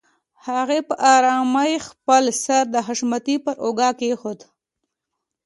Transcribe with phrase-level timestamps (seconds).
[0.47, 4.47] هغې په آرامۍ خپل سر د حشمتي پر اوږه کېښوده.